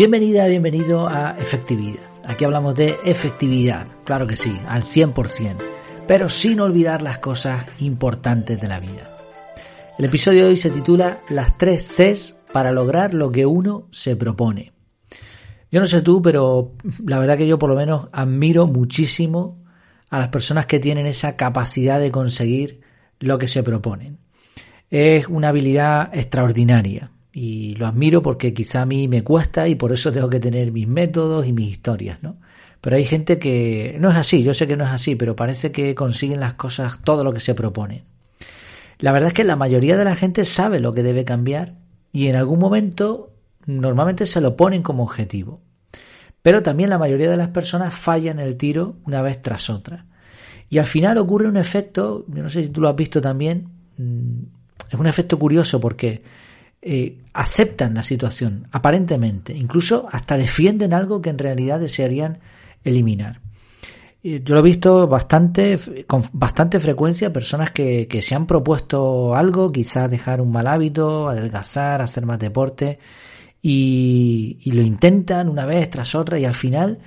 [0.00, 2.00] Bienvenida, bienvenido a Efectividad.
[2.26, 5.56] Aquí hablamos de efectividad, claro que sí, al 100%,
[6.08, 9.14] pero sin olvidar las cosas importantes de la vida.
[9.98, 14.16] El episodio de hoy se titula Las tres Cs para lograr lo que uno se
[14.16, 14.72] propone.
[15.70, 16.72] Yo no sé tú, pero
[17.04, 19.62] la verdad que yo por lo menos admiro muchísimo
[20.08, 22.80] a las personas que tienen esa capacidad de conseguir
[23.18, 24.16] lo que se proponen.
[24.88, 29.92] Es una habilidad extraordinaria y lo admiro porque quizá a mí me cuesta y por
[29.92, 32.36] eso tengo que tener mis métodos y mis historias, ¿no?
[32.80, 35.70] Pero hay gente que no es así, yo sé que no es así, pero parece
[35.70, 38.04] que consiguen las cosas todo lo que se proponen.
[38.98, 41.74] La verdad es que la mayoría de la gente sabe lo que debe cambiar
[42.12, 43.32] y en algún momento
[43.66, 45.60] normalmente se lo ponen como objetivo.
[46.42, 50.06] Pero también la mayoría de las personas fallan el tiro una vez tras otra.
[50.70, 53.68] Y al final ocurre un efecto, yo no sé si tú lo has visto también,
[53.98, 54.42] mm,
[54.90, 56.22] es un efecto curioso porque
[56.82, 62.38] eh, aceptan la situación, aparentemente, incluso hasta defienden algo que en realidad desearían
[62.84, 63.40] eliminar.
[64.22, 69.72] Yo lo he visto bastante, con bastante frecuencia, personas que, que se han propuesto algo,
[69.72, 72.98] quizás dejar un mal hábito, adelgazar, hacer más deporte,
[73.62, 76.98] y, y lo intentan una vez tras otra y al final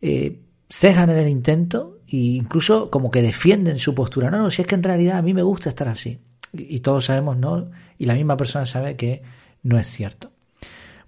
[0.00, 4.30] eh, cejan en el intento e incluso como que defienden su postura.
[4.30, 6.18] No, no, si es que en realidad a mí me gusta estar así.
[6.52, 7.70] Y, todos sabemos, ¿no?
[7.98, 9.22] Y la misma persona sabe que
[9.62, 10.30] no es cierto.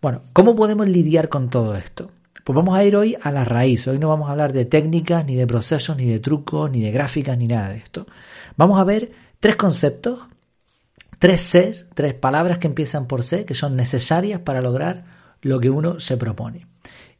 [0.00, 2.10] Bueno, ¿cómo podemos lidiar con todo esto?
[2.44, 3.86] Pues vamos a ir hoy a la raíz.
[3.88, 6.90] Hoy no vamos a hablar de técnicas, ni de procesos, ni de trucos, ni de
[6.90, 8.06] gráficas, ni nada de esto.
[8.56, 10.28] Vamos a ver tres conceptos,
[11.18, 15.04] tres C, tres palabras que empiezan por C, que son necesarias para lograr
[15.40, 16.66] lo que uno se propone.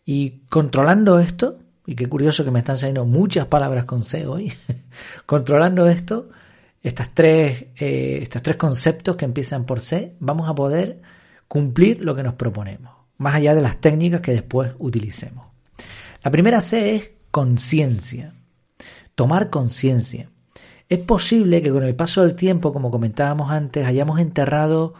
[0.05, 4.53] Y controlando esto, y qué curioso que me están saliendo muchas palabras con C hoy,
[5.27, 6.29] controlando esto,
[6.85, 11.03] estas tres, eh, estos tres conceptos que empiezan por C, vamos a poder
[11.49, 15.47] cumplir lo que nos proponemos más allá de las técnicas que después utilicemos.
[16.23, 18.35] La primera C es conciencia,
[19.15, 20.31] tomar conciencia.
[20.89, 24.95] Es posible que con el paso del tiempo, como comentábamos antes, hayamos enterrado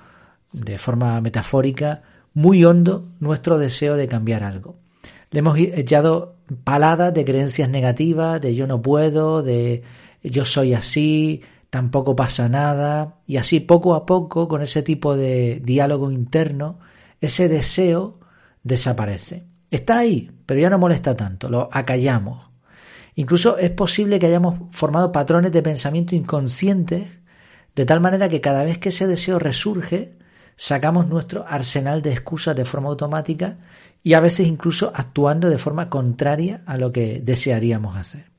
[0.53, 2.03] de forma metafórica
[2.33, 4.77] muy hondo nuestro deseo de cambiar algo.
[5.31, 9.83] Le hemos echado paladas de creencias negativas, de yo no puedo, de
[10.23, 11.43] yo soy así,
[11.75, 16.79] tampoco pasa nada, y así poco a poco, con ese tipo de diálogo interno,
[17.21, 18.21] ese deseo
[18.63, 19.49] desaparece.
[19.73, 22.49] Está ahí, pero ya no molesta tanto, lo acallamos.
[23.17, 27.09] Incluso es posible que hayamos formado patrones de pensamiento inconscientes
[27.75, 30.17] de tal manera que cada vez que ese deseo resurge,
[30.55, 33.59] sacamos nuestro arsenal de excusas de forma automática
[34.01, 38.34] y a veces incluso actuando de forma contraria a lo que desearíamos hacer.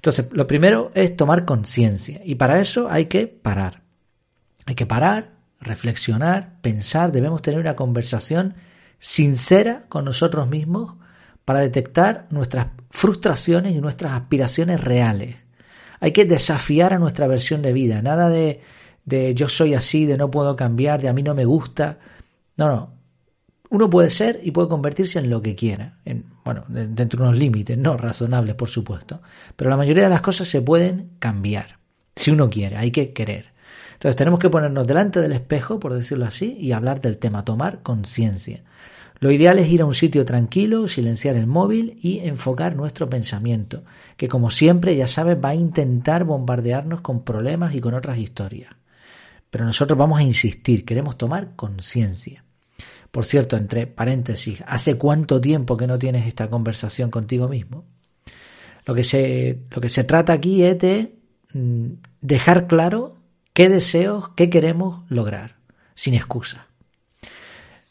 [0.00, 3.82] Entonces, lo primero es tomar conciencia y para eso hay que parar.
[4.64, 8.54] Hay que parar, reflexionar, pensar, debemos tener una conversación
[8.98, 10.94] sincera con nosotros mismos
[11.44, 15.36] para detectar nuestras frustraciones y nuestras aspiraciones reales.
[16.00, 18.62] Hay que desafiar a nuestra versión de vida, nada de,
[19.04, 21.98] de yo soy así, de no puedo cambiar, de a mí no me gusta.
[22.56, 22.94] No, no.
[23.68, 27.38] Uno puede ser y puede convertirse en lo que quiera, en, bueno, dentro de unos
[27.38, 29.22] límites, no razonables, por supuesto.
[29.54, 31.78] Pero la mayoría de las cosas se pueden cambiar,
[32.16, 33.52] si uno quiere, hay que querer.
[33.92, 37.82] Entonces tenemos que ponernos delante del espejo, por decirlo así, y hablar del tema, tomar
[37.82, 38.64] conciencia.
[39.20, 43.84] Lo ideal es ir a un sitio tranquilo, silenciar el móvil y enfocar nuestro pensamiento,
[44.16, 48.74] que como siempre, ya sabes, va a intentar bombardearnos con problemas y con otras historias.
[49.50, 52.42] Pero nosotros vamos a insistir, queremos tomar conciencia.
[53.10, 57.84] Por cierto, entre paréntesis, ¿hace cuánto tiempo que no tienes esta conversación contigo mismo?
[58.86, 61.14] Lo que se, lo que se trata aquí es de
[61.52, 61.86] mm,
[62.20, 63.16] dejar claro
[63.52, 65.56] qué deseos, qué queremos lograr,
[65.94, 66.68] sin excusa.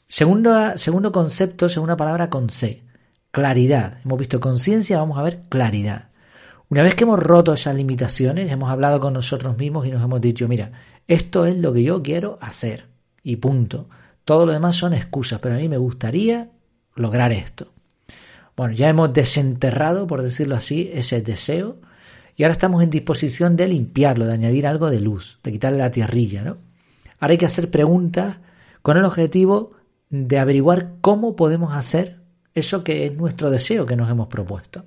[0.07, 2.81] Segundo, segundo concepto, segunda palabra con C,
[3.31, 3.99] claridad.
[4.03, 6.09] Hemos visto conciencia, vamos a ver claridad.
[6.69, 10.21] Una vez que hemos roto esas limitaciones, hemos hablado con nosotros mismos y nos hemos
[10.21, 10.71] dicho, mira,
[11.07, 12.85] esto es lo que yo quiero hacer
[13.23, 13.89] y punto.
[14.25, 16.49] Todo lo demás son excusas, pero a mí me gustaría
[16.95, 17.71] lograr esto.
[18.55, 21.77] Bueno, ya hemos desenterrado, por decirlo así, ese deseo
[22.39, 25.91] y ahora estamos en disposición de limpiarlo, de añadir algo de luz, de quitarle la
[25.91, 26.55] tierrilla, ¿no?
[27.19, 28.37] Ahora hay que hacer preguntas
[28.81, 29.73] con el objetivo
[30.09, 32.21] de averiguar cómo podemos hacer
[32.55, 34.85] eso que es nuestro deseo que nos hemos propuesto.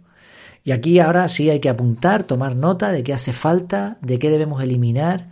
[0.65, 4.31] Y aquí ahora sí hay que apuntar, tomar nota de qué hace falta, de qué
[4.31, 5.29] debemos eliminar.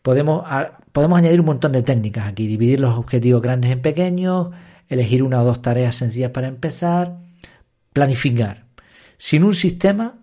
[0.00, 0.44] Podemos,
[0.92, 4.50] podemos añadir un montón de técnicas aquí, dividir los objetivos grandes en pequeños,
[4.88, 7.18] elegir una o dos tareas sencillas para empezar,
[7.92, 8.64] planificar.
[9.18, 10.16] Sin un sistema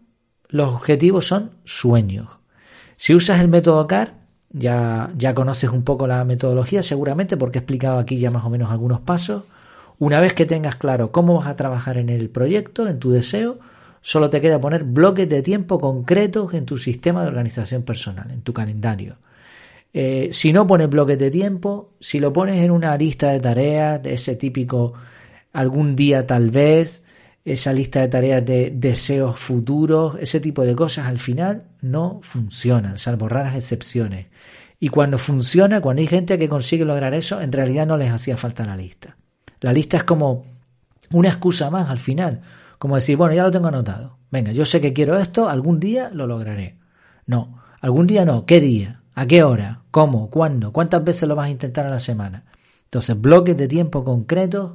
[0.50, 2.28] los objetivos son sueños.
[2.96, 4.16] Si usas el método CAR,
[4.50, 8.50] ya, ya conoces un poco la metodología seguramente porque he explicado aquí ya más o
[8.50, 9.44] menos algunos pasos.
[10.00, 13.60] Una vez que tengas claro cómo vas a trabajar en el proyecto, en tu deseo,
[14.02, 18.42] solo te queda poner bloques de tiempo concretos en tu sistema de organización personal, en
[18.42, 19.18] tu calendario.
[20.00, 24.04] Eh, si no pones bloques de tiempo, si lo pones en una lista de tareas,
[24.04, 24.94] de ese típico
[25.54, 27.04] algún día tal vez,
[27.44, 33.00] esa lista de tareas de deseos futuros, ese tipo de cosas al final no funcionan,
[33.00, 34.28] salvo raras excepciones.
[34.80, 38.38] Y cuando funciona, cuando hay gente que consigue lograr eso, en realidad no les hacía
[38.38, 39.18] falta la lista.
[39.62, 40.46] La lista es como
[41.10, 42.42] una excusa más al final,
[42.78, 44.20] como decir, bueno, ya lo tengo anotado.
[44.30, 46.78] Venga, yo sé que quiero esto, algún día lo lograré.
[47.26, 49.02] No, algún día no, ¿qué día?
[49.18, 49.82] ¿A qué hora?
[49.90, 50.30] ¿Cómo?
[50.30, 50.72] ¿Cuándo?
[50.72, 52.44] ¿Cuántas veces lo vas a intentar a la semana?
[52.84, 54.74] Entonces, bloques de tiempo concretos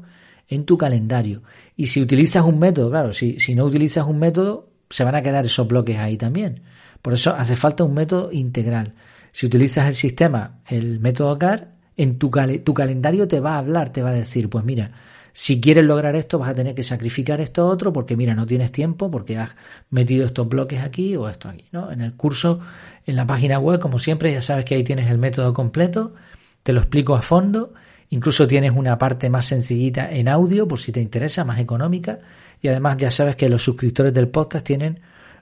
[0.48, 1.44] en tu calendario.
[1.76, 5.22] Y si utilizas un método, claro, si, si no utilizas un método, se van a
[5.22, 6.62] quedar esos bloques ahí también.
[7.02, 8.94] Por eso hace falta un método integral.
[9.30, 12.28] Si utilizas el sistema, el método CAR, en tu,
[12.64, 14.90] tu calendario te va a hablar, te va a decir, pues mira,
[15.32, 18.70] si quieres lograr esto vas a tener que sacrificar esto otro porque mira, no tienes
[18.70, 19.50] tiempo porque has
[19.90, 21.90] metido estos bloques aquí o esto aquí, ¿no?
[21.90, 22.60] En el curso,
[23.06, 26.14] en la página web, como siempre, ya sabes que ahí tienes el método completo,
[26.62, 27.74] te lo explico a fondo,
[28.10, 32.20] incluso tienes una parte más sencillita en audio por si te interesa, más económica,
[32.60, 35.00] y además ya sabes que los suscriptores del podcast tienen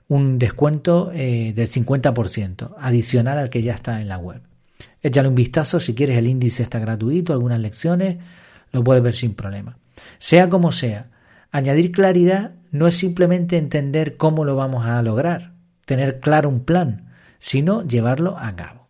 [0.09, 4.41] un descuento eh, del 50% adicional al que ya está en la web.
[5.03, 8.19] Échale un vistazo si quieres, el índice está gratuito, algunas lecciones,
[8.73, 9.77] lo puedes ver sin problema.
[10.19, 11.11] Sea como sea,
[11.51, 15.53] añadir claridad no es simplemente entender cómo lo vamos a lograr,
[15.85, 17.10] tener claro un plan,
[17.41, 18.89] sino llevarlo a cabo.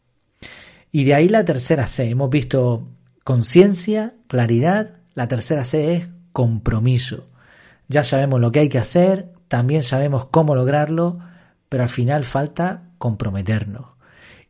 [0.93, 2.11] Y de ahí la tercera C.
[2.11, 2.89] Hemos visto
[3.25, 7.27] conciencia, claridad, la tercera C es compromiso.
[7.89, 11.19] Ya sabemos lo que hay que hacer, también sabemos cómo lograrlo,
[11.69, 13.87] pero al final falta comprometernos.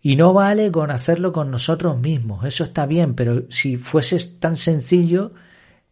[0.02, 4.56] Y no vale con hacerlo con nosotros mismos, eso está bien, pero si fuese tan
[4.56, 5.32] sencillo,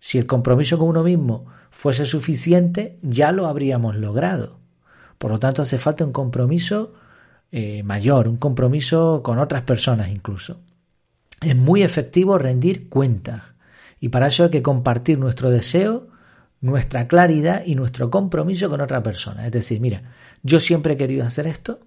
[0.01, 4.59] si el compromiso con uno mismo fuese suficiente, ya lo habríamos logrado.
[5.19, 6.95] Por lo tanto, hace falta un compromiso
[7.51, 10.61] eh, mayor, un compromiso con otras personas incluso.
[11.41, 13.43] Es muy efectivo rendir cuentas
[14.01, 16.09] y para eso hay que compartir nuestro deseo
[16.61, 19.47] nuestra claridad y nuestro compromiso con otra persona.
[19.47, 20.03] Es decir, mira,
[20.43, 21.81] yo siempre he querido hacer esto,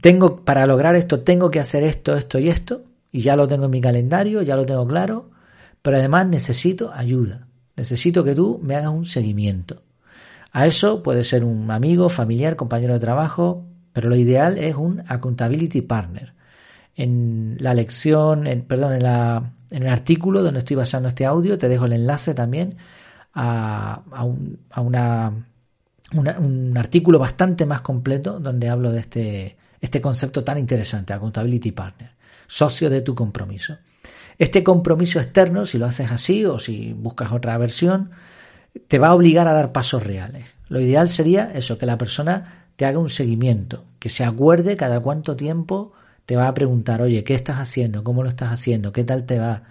[0.00, 3.66] tengo para lograr esto tengo que hacer esto, esto y esto, y ya lo tengo
[3.66, 5.30] en mi calendario, ya lo tengo claro,
[5.82, 9.82] pero además necesito ayuda, necesito que tú me hagas un seguimiento.
[10.52, 13.64] A eso puede ser un amigo, familiar, compañero de trabajo,
[13.98, 16.32] pero lo ideal es un accountability partner.
[16.94, 21.86] En la lección, en, perdón, en, el artículo donde estoy basando este audio, te dejo
[21.86, 22.76] el enlace también
[23.34, 25.32] a, un, una,
[26.12, 32.12] un artículo bastante más completo donde hablo de este, este concepto tan interesante, Accountability Partner,
[32.46, 33.78] socio de tu compromiso.
[34.38, 38.12] Este compromiso externo, si lo haces así o si buscas otra versión,
[38.86, 40.46] te va a obligar a dar pasos reales.
[40.68, 45.00] Lo ideal sería eso, que la persona te haga un seguimiento, que se acuerde cada
[45.00, 45.94] cuánto tiempo
[46.26, 48.04] te va a preguntar, oye, ¿qué estás haciendo?
[48.04, 48.92] ¿Cómo lo estás haciendo?
[48.92, 49.64] ¿Qué tal te va?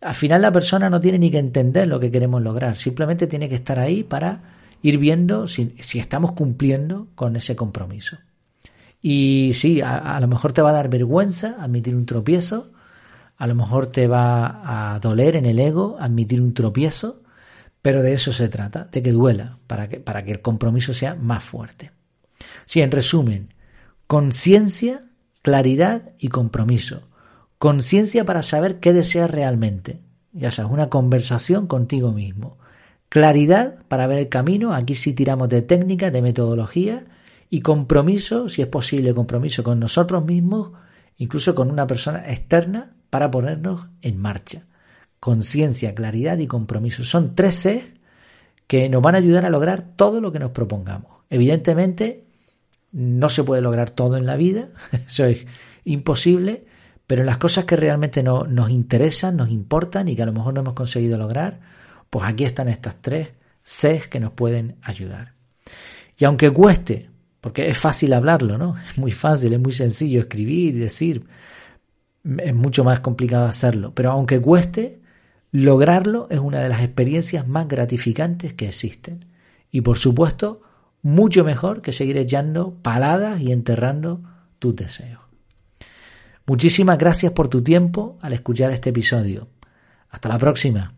[0.00, 3.48] Al final la persona no tiene ni que entender lo que queremos lograr, simplemente tiene
[3.48, 4.40] que estar ahí para
[4.82, 8.18] ir viendo si, estamos cumpliendo con ese compromiso.
[9.00, 12.72] Y sí, a, lo mejor te va a dar vergüenza admitir un tropiezo,
[13.36, 17.22] a lo mejor te va a doler en el ego admitir un tropiezo,
[17.82, 21.14] pero de eso se trata, de que duela, para que, para que el compromiso sea
[21.14, 21.92] más fuerte.
[22.66, 23.54] Sí, en resumen,
[24.06, 25.04] conciencia,
[25.42, 27.08] claridad y compromiso.
[27.58, 30.00] Conciencia para saber qué deseas realmente.
[30.32, 32.58] Ya sabes, una conversación contigo mismo.
[33.08, 34.74] Claridad para ver el camino.
[34.74, 37.06] Aquí sí tiramos de técnica, de metodología.
[37.50, 40.72] Y compromiso, si es posible, compromiso con nosotros mismos,
[41.16, 44.66] incluso con una persona externa, para ponernos en marcha.
[45.18, 47.02] Conciencia, claridad y compromiso.
[47.02, 47.94] Son tres C
[48.66, 51.22] que nos van a ayudar a lograr todo lo que nos propongamos.
[51.30, 52.27] Evidentemente,
[52.92, 54.70] no se puede lograr todo en la vida,
[55.06, 55.46] eso es
[55.84, 56.66] imposible,
[57.06, 60.32] pero en las cosas que realmente no, nos interesan, nos importan y que a lo
[60.32, 61.60] mejor no hemos conseguido lograr,
[62.10, 63.28] pues aquí están estas tres
[63.62, 65.34] Cs que nos pueden ayudar.
[66.18, 68.76] Y aunque cueste, porque es fácil hablarlo, ¿no?
[68.90, 71.26] Es muy fácil, es muy sencillo escribir y decir,
[72.24, 75.00] es mucho más complicado hacerlo, pero aunque cueste,
[75.50, 79.26] lograrlo es una de las experiencias más gratificantes que existen.
[79.70, 80.62] Y por supuesto,
[81.02, 84.22] mucho mejor que seguir echando paladas y enterrando
[84.58, 85.20] tus deseos.
[86.46, 89.48] Muchísimas gracias por tu tiempo al escuchar este episodio.
[90.10, 90.94] Hasta la próxima.